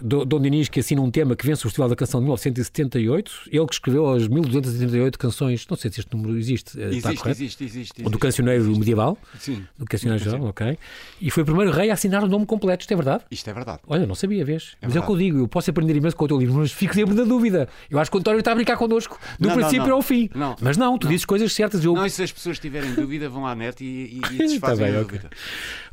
[0.00, 3.32] Dom Dinis, que assina um tema que vence o Festival da Canção de 1978.
[3.50, 6.80] Ele que escreveu as 1288 canções, não sei se este número existe.
[6.80, 9.18] Eh, existe, existe, existe, existe, Do cancioneiro medieval.
[9.38, 9.64] Sim.
[9.78, 10.78] Do cancioneiro geral, ok.
[11.20, 12.82] E foi o primeiro rei a assinar o nome completo.
[12.82, 13.24] Isto é verdade?
[13.30, 13.80] Isto é verdade.
[13.86, 14.76] Olha, não sabia, vês?
[14.80, 14.98] É mas verdade.
[14.98, 15.38] é o que eu digo.
[15.38, 17.68] Eu posso aprender imenso com o teu livro, mas fico sempre na dúvida.
[17.90, 19.96] Eu acho que o António está a brincar connosco, do não, princípio não, não.
[19.96, 20.30] ao fim.
[20.60, 21.84] Mas não, tu dizes coisas certas.
[21.84, 21.94] Eu...
[21.94, 24.98] Não, e se as pessoas tiverem dúvida, vão à net e, e, e Tá bem,
[24.98, 25.20] okay.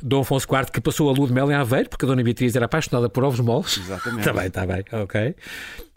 [0.02, 2.54] Dom Afonso IV que passou a lua de mel em Aveiro, porque a Dona Beatriz
[2.56, 3.78] era apaixonada por ovos moles.
[3.78, 4.20] Exatamente.
[4.20, 5.34] Está bem, está bem, ok.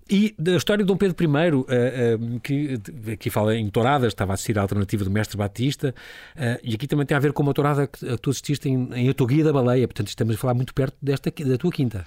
[0.09, 2.79] E da história de Dom Pedro I, uh, uh, que
[3.13, 5.93] aqui fala em touradas, estava a assistir a alternativa do Mestre Batista,
[6.35, 9.09] uh, e aqui também tem a ver com uma tourada que tu assististe em, em
[9.09, 12.03] Atoguia da Baleia, portanto estamos a falar muito perto desta, da tua quinta.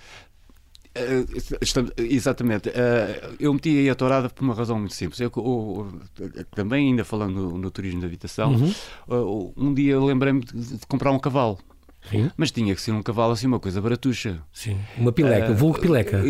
[0.94, 2.68] Uh, exatamente.
[2.68, 5.20] Uh, eu meti aí a tourada por uma razão muito simples.
[5.20, 5.31] Eu,
[6.55, 8.74] também, ainda falando no, no turismo de habitação, uhum.
[9.09, 11.59] uh, um dia lembrei-me de, de, comprar um cavalo.
[12.10, 12.30] Sim.
[12.36, 14.40] Mas tinha que ser um cavalo assim, uma coisa baratuxa.
[14.52, 16.22] Sim, uma pileca, uh, vulgo pileca.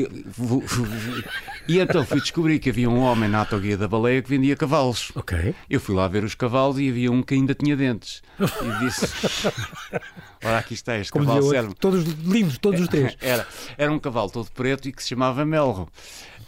[1.68, 5.10] e então fui descobrir que havia um homem na autoguia da baleia que vendia cavalos.
[5.14, 5.54] Ok.
[5.68, 8.22] Eu fui lá ver os cavalos e havia um que ainda tinha dentes.
[8.38, 9.06] E disse:
[10.44, 11.74] Ora, aqui está este Como cavalo serve.
[11.74, 13.16] Todos lindos, todos os três.
[13.22, 13.46] Era,
[13.78, 15.88] era um cavalo todo preto e que se chamava Melro.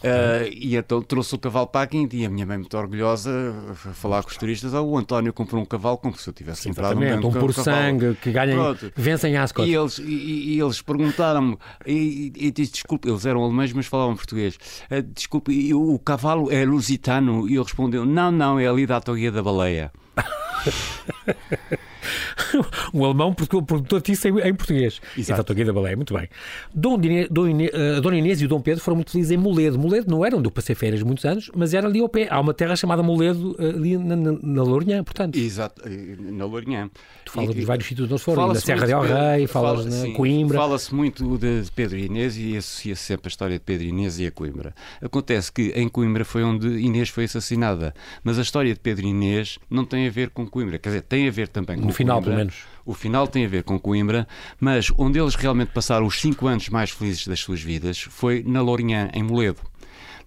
[0.05, 3.31] Uh, e então trouxe o cavalo para a e a minha mãe, muito orgulhosa,
[3.71, 6.63] a falar com os turistas: oh, o António comprou um cavalo como se eu tivesse
[6.63, 8.59] Sim, comprado um, um por sangue, que ganhem,
[8.95, 13.73] vencem as E eles, e, e eles perguntaram-me, e, e, disse: desculpe, eles eram alemães,
[13.73, 14.59] mas falavam português.
[14.91, 17.49] Uh, desculpe, o, o cavalo é lusitano?
[17.49, 19.91] E eu respondeu: não, não, é ali da Atoguia da Baleia.
[22.93, 25.01] um alemão produtor disso em, em português.
[25.17, 25.41] Exato.
[25.41, 26.29] Então, aqui da baleia, muito bem.
[26.75, 29.37] Dom, Dine, Dom Inês, uh, Dona Inês e o Dom Pedro foram muito felizes em
[29.37, 29.79] Moledo.
[29.79, 32.29] Moledo não era onde eu passei férias muitos anos, mas era ali ao pé.
[32.31, 35.37] Há uma terra chamada Moledo, uh, ali na, na, na Lourinhã, portanto.
[35.37, 35.83] Exato,
[36.19, 36.91] na Lourinhã.
[37.25, 40.09] Tu falas e, dos vários sítios onde foram, na Serra de El Rei, falas fala,
[40.09, 40.59] na Coimbra.
[40.59, 44.19] Fala-se muito de Pedro e Inês e associa-se sempre a história de Pedro e Inês
[44.19, 44.75] e a Coimbra.
[45.01, 49.11] Acontece que em Coimbra foi onde Inês foi assassinada, mas a história de Pedro e
[49.11, 51.93] Inês não tem a ver com Coimbra, quer dizer, tem a ver também com No
[51.93, 52.45] final, Coimbra.
[52.45, 52.75] menos.
[52.87, 54.29] O final tem a ver com Coimbra,
[54.61, 58.61] mas onde eles realmente passaram os cinco anos mais felizes das suas vidas foi na
[58.61, 59.61] Lourinhã, em Moledo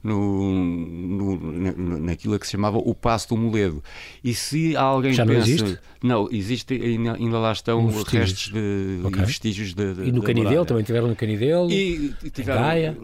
[0.03, 3.83] no, no, naquilo que se chamava o Passo do Moledo.
[4.23, 5.37] E se alguém Já pensa.
[5.37, 5.79] Não, existe?
[6.03, 9.21] não, existe, ainda, ainda lá estão um restos de, okay.
[9.21, 11.69] e vestígios de, de, E no Canidelo também tiveram no Canidelo?
[11.71, 12.97] E, e tiveram, em Gaia?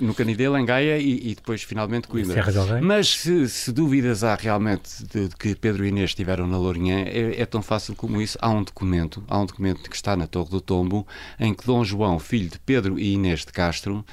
[0.00, 2.34] No Canidelo, em Gaia e, e depois finalmente Coimbra.
[2.80, 7.00] Mas se, se, dúvidas há realmente de, de, que Pedro e Inês estiveram na Lourinhã,
[7.00, 8.38] é, é, tão fácil como isso.
[8.40, 11.06] Há um documento, há um documento que está na Torre do Tombo,
[11.38, 14.04] em que Dom João, filho de Pedro e Inês de Castro,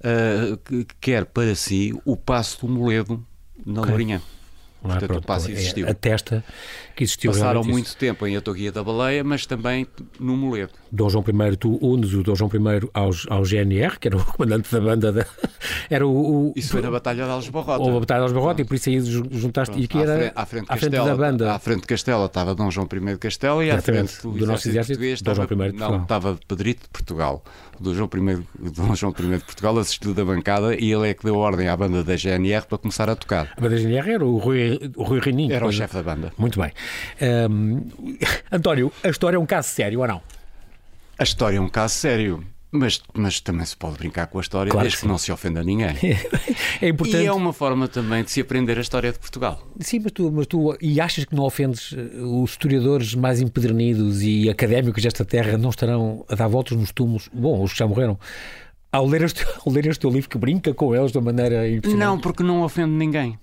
[0.00, 3.24] uh, quer para si o Passo do Moledo
[3.64, 3.90] na okay.
[3.90, 4.16] Lourinhã.
[4.16, 4.42] É?
[4.82, 5.88] Portanto, o passo é- existiu.
[5.88, 6.44] atesta
[7.02, 7.96] que existiu Passaram muito isso.
[7.96, 9.86] tempo em Atoguia da Baleia, mas também
[10.20, 10.72] no Moledo.
[10.90, 14.24] Dom João I, tu unes o Dom João I aos, ao GNR, que era o
[14.24, 15.26] comandante da banda, da,
[15.90, 17.82] era o, o, Isso foi na Batalha de Algesbarrota.
[17.82, 20.16] ou a Batalha aos Barrote, e por isso aí ju- juntaste, e aqui à, era
[20.18, 21.54] frente, à frente de à frente Castela, da banda.
[21.54, 24.46] À frente de Castela estava Dom João I de Castela e à frente do, do
[24.46, 25.90] nosso exército, português Dom João estava, I de Portugal.
[25.96, 27.44] não, estava Pedrito de Portugal.
[27.80, 31.14] O Dom João, I, Dom João I de Portugal assistiu da bancada e ele é
[31.14, 33.48] que deu ordem à banda da GNR para começar a tocar.
[33.56, 35.52] A banda GNR era o Rui, o Rui Reininho.
[35.52, 36.32] Era o chefe da banda.
[36.36, 36.70] Muito bem.
[37.20, 37.80] Ahm,
[38.50, 40.20] António, a história é um caso sério ou não?
[41.18, 44.70] A história é um caso sério, mas, mas também se pode brincar com a história
[44.70, 45.94] Claro desde que que, não se ofenda ninguém.
[46.80, 47.22] É importante.
[47.22, 49.62] E é uma forma também de se aprender a história de Portugal.
[49.78, 54.22] Sim, mas tu, mas tu e achas que não ofendes eh, os historiadores mais empedernidos
[54.22, 57.86] e académicos desta terra não estarão a dar voltas nos túmulos, bom, os que já
[57.86, 58.18] morreram,
[58.90, 61.68] ao ler este, ao ler este teu livro que brinca com eles de uma maneira
[61.68, 62.06] impressionante?
[62.06, 63.38] Não, porque não ofende ninguém.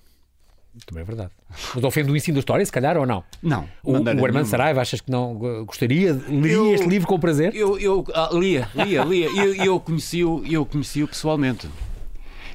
[0.86, 1.30] Também é verdade.
[1.74, 3.24] Mas ofende o ensino da história, se calhar, ou não?
[3.42, 3.68] Não.
[3.82, 4.46] O, o Armando.
[4.46, 6.12] Saraiva, achas que não eh, gostaria?
[6.28, 7.54] Leria Eu- este livro com prazer?
[7.54, 9.28] Eu, eu ah, lia, lia, lia.
[9.30, 11.68] E eu, eu conheci-o eu conheci pessoalmente.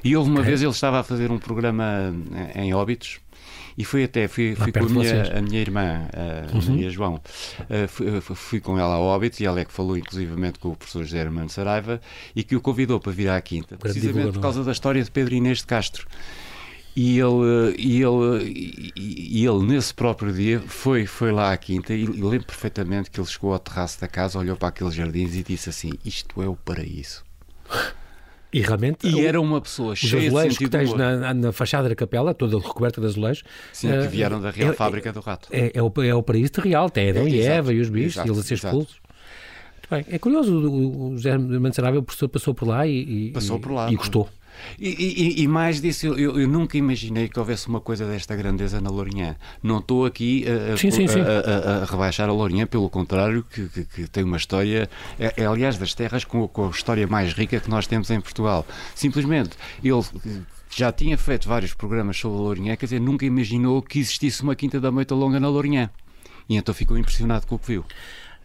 [0.02, 2.14] E houve uma vez ele estava a fazer um programa
[2.54, 3.20] eh, em Óbitos.
[3.78, 5.14] E fui até, fui, fui com a minha.
[5.14, 5.38] Uhum.
[5.38, 7.20] a minha irmã, a Maria João,
[7.68, 10.76] eh, fui, fui com ela ao Óbitos e ela é que falou inclusivamente com o
[10.76, 12.00] professor José Armando Saraiva
[12.34, 15.34] e que o convidou para vir à Quinta, precisamente por causa da história de Pedro
[15.34, 16.06] Inês de Castro.
[16.98, 21.92] E ele, e ele, e- e ele nesse próprio dia foi, foi lá à quinta
[21.92, 25.34] e, e lembro perfeitamente que ele chegou ao terraço da casa, olhou para aqueles jardins
[25.34, 27.22] e disse assim: Isto é o paraíso.
[28.52, 29.06] E realmente.
[29.06, 32.32] E o- era uma pessoa cheia de azulejos que tens na, na fachada da capela,
[32.32, 33.42] toda recoberta de azulejos,
[33.74, 35.48] Sim, eh, que vieram da Real é- Fábrica do Rato.
[35.52, 37.90] É, é, o, é o paraíso de real, tem Adão É, e Eva e os
[37.90, 38.96] bichos, exato, e eles a ser expulsos.
[39.74, 40.14] Muito bem.
[40.14, 43.72] É curioso, o, o José o professor, passou por lá e, e- Passou e- por
[43.72, 43.92] lá.
[43.92, 44.28] e gostou.
[44.78, 48.80] E, e- e mais disso, eu, eu- nunca imaginei que houvesse uma coisa desta grandeza
[48.80, 49.36] na Lourinhã.
[49.62, 53.68] Não estou aqui a, a- Sim, sim, a- a- rebaixar a Lourinhã, pelo contrário, que,
[53.68, 54.88] que- que tem uma história,
[55.18, 58.20] é, é, aliás, das terras com, com a história mais rica que nós temos em
[58.20, 58.66] Portugal.
[58.94, 59.50] Simplesmente,
[59.82, 60.02] ele
[60.70, 64.54] já tinha feito vários programas sobre a Lourinhã, quer dizer, nunca imaginou que existisse uma
[64.54, 65.88] Quinta da Moita Longa na Lourinhã.
[66.48, 67.84] E então ficou impressionado com o que viu.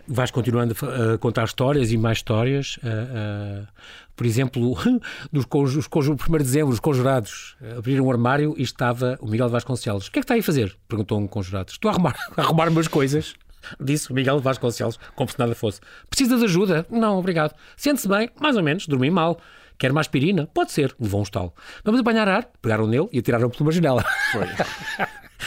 [0.08, 0.76] Vais continuando
[1.14, 2.80] a contar histórias e mais histórias.
[2.84, 3.68] ah, ah,
[4.16, 4.76] por exemplo,
[5.32, 9.18] dos conju- os conju- 1 de dezembro, os conjurados ah, abriram um armário e estava
[9.22, 10.08] o Miguel Vasconcelos.
[10.08, 10.76] O que é que está aí a fazer?
[10.88, 11.72] Perguntou um conjurado.
[11.72, 13.34] Estou a arrumar, a arrumar umas coisas.
[13.80, 15.80] Disse o Miguel Vasconcelos, como se nada fosse.
[16.10, 16.86] Precisa de ajuda?
[16.90, 17.54] Não, obrigado.
[17.78, 18.30] Sente-se bem?
[18.40, 18.88] Mais ou menos.
[18.88, 19.40] Dormi mal.
[19.78, 20.48] Quer uma aspirina?
[20.48, 20.96] Pode ser.
[21.00, 21.54] Levou um estalo.
[21.84, 22.48] Vamos apanhar ar?
[22.62, 24.04] Pegaram nele e atiraram por uma janela.
[24.32, 24.46] Foi.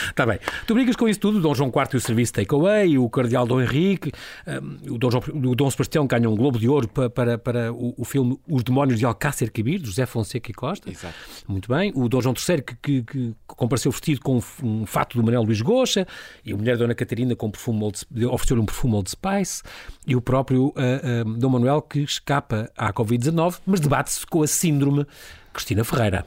[0.09, 0.39] Está bem.
[0.67, 3.61] Tu brigas com isso tudo, Dom João IV e o serviço takeaway, o Cardeal Dom
[3.61, 4.13] Henrique,
[4.47, 7.73] um, o, Dom João, o Dom Sebastião ganha um Globo de Ouro para, para, para
[7.73, 10.91] o, o filme Os Demónios de Alcácer Quibir, de José Fonseca e Costa.
[10.91, 11.15] Exato.
[11.47, 11.93] Muito bem.
[11.95, 15.43] O Dom João III que, que, que compareceu vestido com um, um fato do Manuel
[15.43, 16.07] Luís Goxa
[16.45, 19.63] e a mulher Dona Catarina com um perfume Old, ofereceu-lhe um perfume Old Spice
[20.07, 24.47] e o próprio ah, ah, Dom Manuel que escapa à Covid-19, mas debate-se com a
[24.47, 25.07] síndrome
[25.53, 26.27] Cristina Ferreira.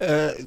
[0.00, 0.46] Uh,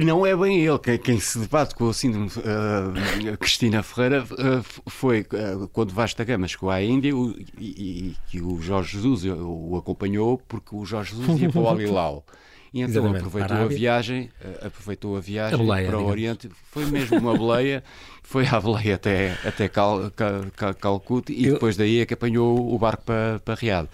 [0.00, 0.78] que não é bem ele.
[0.78, 6.24] Quem, quem se debate com a síndrome uh, Cristina Ferreira uh, foi uh, quando Vasta
[6.24, 10.84] Gama chegou à Índia o- e, que o Jorge Jesus o, o acompanhou porque o
[10.84, 12.24] Jorge Jesus ia para o Alilau.
[12.72, 16.10] E então Exatamente, aproveitou a viagem, uh, aproveitou a viagem A boleia, para o digamos.
[16.12, 16.50] Oriente.
[16.72, 17.84] Foi mesmo uma boleia,
[18.22, 22.14] foi à boleia até, até Cal, Cal, Cal- Calcute e Eu- depois daí é que
[22.14, 23.86] apanhou o barco para, para Riad.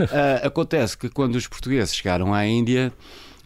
[0.00, 2.90] Ah, acontece que quando os portugueses chegaram à Índia,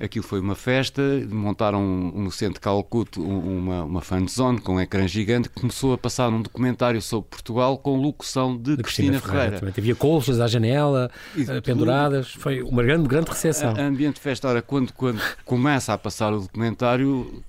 [0.00, 1.82] aquilo foi uma festa, montaram
[2.14, 5.92] no centro de Calcuta um- uma, uma fan zone com um ecrã gigante que começou
[5.92, 9.58] a passar um documentário sobre Portugal com locução de, de Cristina, Ferreira.
[9.60, 12.32] Também havia colchas à janela, eh, penduradas.
[12.32, 13.74] Foi uma grande, grande recepção.
[13.76, 14.48] A- Ambiente de festa.
[14.48, 17.42] Ora, quando, quando começa a passar o documentário,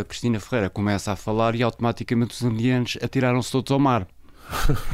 [0.00, 4.06] a Cristina Ferreira começa a falar e automaticamente os indianos atiraram-se todos ao mar.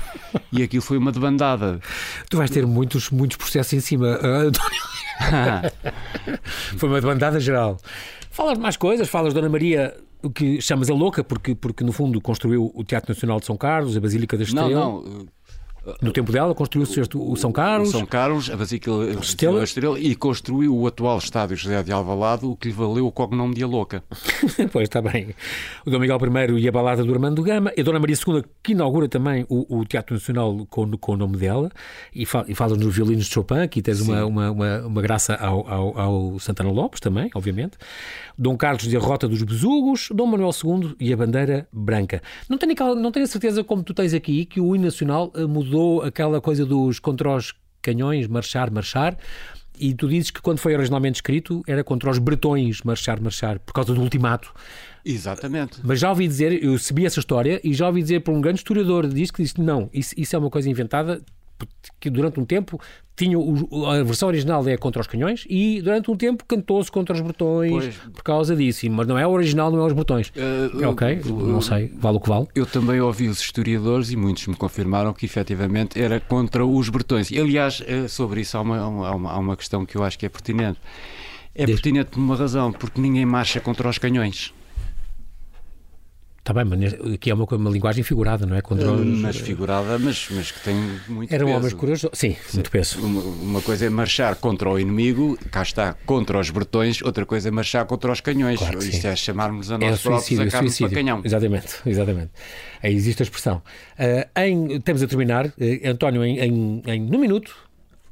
[0.51, 1.81] E aquilo foi uma debandada.
[2.29, 4.81] Tu vais ter muitos, muitos processos em cima, ah, António.
[6.77, 7.79] Foi uma demandada geral.
[8.31, 11.85] Falas de mais coisas, falas de Dona Maria, o que chamas a louca, porque, porque
[11.85, 14.81] no fundo construiu o Teatro Nacional de São Carlos, a Basílica da não, Estrela.
[14.81, 15.27] não.
[16.01, 17.89] No tempo dela construiu-se o São Carlos.
[17.89, 19.59] O São Carlos, a Basílica Estrela.
[19.59, 23.13] da Estrela e construiu o atual estádio José de Alvalade, o que lhe valeu o
[23.13, 24.03] cognome de A Louca.
[24.73, 25.35] pois está bem.
[25.85, 28.45] O Dom Miguel I e a balada do Armando Gama, e a Dona Maria II,
[28.63, 31.71] que inaugura também o, o Teatro Nacional com, com o nome dela,
[32.15, 35.35] e, fa, e falas nos violinos de Chopin, aqui tens uma, uma, uma, uma graça
[35.35, 37.77] ao, ao, ao Santana Lopes também, obviamente.
[38.37, 42.23] Dom Carlos e a Rota dos Besugos, Dom Manuel II e a Bandeira Branca.
[42.49, 45.47] Não tenho, não tenho a certeza, como tu tens aqui, que o hino nacional eh,
[45.75, 49.19] mudou aquela coisa dos contra os canhões, marchar, marchar,
[49.79, 53.73] e tu dizes que quando foi originalmente escrito era contra os bretões marchar, marchar, por
[53.73, 54.55] causa do ultimato.
[55.05, 55.81] Exatamente.
[55.83, 58.61] Mas já ouvi dizer, eu sabia essa história e já ouvi dizer por um grande
[58.61, 61.21] historiador diz que disse não, isso, isso é uma coisa inventada
[62.01, 62.81] que durante um tempo
[63.17, 67.21] tinha a versão original é contra os canhões e durante um tempo cantou-se contra os
[67.21, 67.97] botões pois.
[68.13, 70.31] por causa disso, mas não é o original, não é os botões.
[70.31, 72.49] Uh, ok, uh, não sei, vale o que vale.
[72.55, 77.31] Eu também ouvi os historiadores e muitos me confirmaram que efetivamente era contra os bretões.
[77.31, 80.19] E, aliás, eh, sobre isso há uma, há uma, há uma questão que eu acho
[80.19, 80.81] que é pertinente.
[81.55, 84.53] É pertinente por uma razão, porque ninguém marcha contra os canhões.
[86.45, 88.61] Está bem, mas aqui é uma, uma linguagem figurada, não é?
[88.61, 89.19] Contra os...
[89.19, 90.75] Mas figurada, mas, mas que tem
[91.09, 91.59] muito Eram peso.
[91.59, 93.01] homens corajosos, sim, sim, muito peso.
[93.01, 97.49] Uma, uma, coisa é marchar contra o inimigo, cá está, contra os bretões, outra coisa
[97.49, 98.59] é marchar contra os canhões.
[98.59, 101.23] Claro Isto é chamarmos a nós é próprios a carne para canhão.
[101.25, 102.31] Exatamente, exatamente.
[102.83, 103.63] Aí existe a expressão.
[103.99, 105.53] Uh, em, temos a terminar, uh,
[105.87, 107.57] António, em, em, em, no minuto,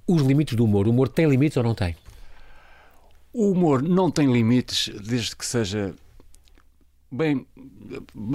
[0.07, 0.89] os limites do humor.
[0.89, 1.95] O humor tem limites ou não tem?
[3.31, 5.95] O humor não tem limites, desde que seja
[7.13, 7.47] bem,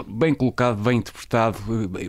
[0.07, 1.57] bem colocado, bem interpretado,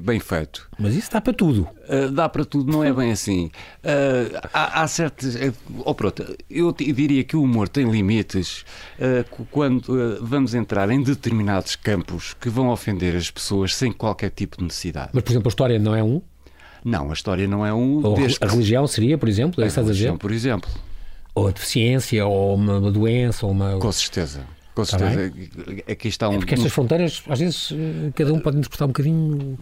[0.02, 0.68] bem feito.
[0.78, 1.66] Mas isso dá para tudo.
[1.88, 3.46] Uh, dá para tudo, não é bem assim.
[3.82, 5.34] Uh, há, há certos.
[5.34, 5.54] Uh,
[5.84, 8.64] oh, pronto, eu diria que o humor tem limites
[8.98, 14.58] uh, quando vamos entrar em determinados campos que vão ofender as pessoas sem qualquer tipo
[14.58, 15.10] de necessidade.
[15.14, 16.20] Mas, por exemplo, a história não é um?
[16.84, 18.04] Não, a história não é um.
[18.04, 19.64] Ou a religião seria, por exemplo?
[19.64, 20.70] É a religião, por exemplo.
[21.34, 23.78] Ou a deficiência, ou uma doença, ou uma.
[23.78, 24.57] Com certeza.
[24.78, 25.32] Com tá certeza.
[25.32, 26.34] Tá Aqui está um.
[26.34, 29.58] É porque estas fronteiras, às vezes, eh, cada um pode interpretar um bocadinho.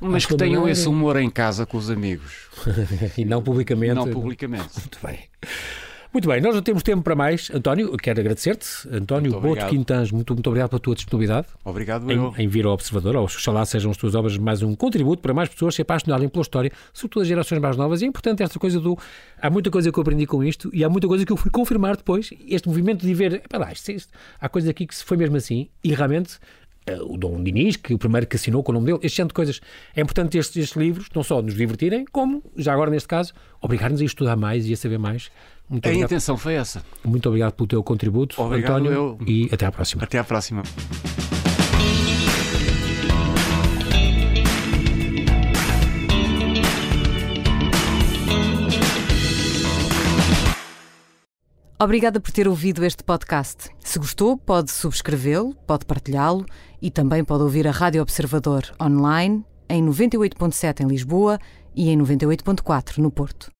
[0.00, 2.46] Mas que tenham esse humor em casa com os amigos.
[3.18, 3.94] e não publicamente.
[3.96, 4.68] Não publicamente.
[4.78, 5.18] Muito bem.
[6.12, 7.48] Muito bem, nós não temos tempo para mais.
[7.54, 8.66] António, quero agradecer-te.
[8.90, 11.46] António Boto Quintans, muito, muito obrigado pela tua disponibilidade.
[11.64, 12.34] Obrigado, em, eu.
[12.36, 13.14] Em vir ao Observador.
[13.14, 16.72] Oxalá sejam as tuas obras mais um contributo para mais pessoas se apaixonarem pela história,
[16.92, 18.02] sobretudo as gerações mais novas.
[18.02, 18.98] E é importante esta coisa do.
[19.40, 21.50] Há muita coisa que eu aprendi com isto e há muita coisa que eu fui
[21.50, 22.30] confirmar depois.
[22.48, 23.42] Este movimento de ver.
[23.52, 26.40] Lá, isto, isto, há coisas aqui que foi mesmo assim e realmente
[27.02, 29.34] o Dom Dinis, que o primeiro que assinou com o nome dele, este tipo de
[29.34, 29.60] coisas.
[29.94, 34.00] É importante estes, estes livros não só nos divertirem, como, já agora neste caso, obrigar-nos
[34.00, 35.30] a estudar mais e a saber mais
[35.68, 36.08] muito a obrigado.
[36.10, 36.82] intenção foi essa.
[37.04, 39.18] Muito obrigado pelo teu contributo, obrigado, António, eu...
[39.24, 40.02] e até à próxima.
[40.02, 40.62] Até à próxima.
[51.82, 53.70] Obrigada por ter ouvido este podcast.
[53.78, 56.44] Se gostou, pode subscrevê-lo, pode partilhá-lo
[56.82, 61.38] e também pode ouvir a Rádio Observador online em 98.7 em Lisboa
[61.74, 63.48] e em 98.4 no Porto.